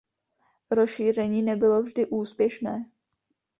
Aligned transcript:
Rozšíření 0.71 1.41
nebylo 1.41 1.81
vždy 1.83 2.05
úspěšné. 2.05 2.85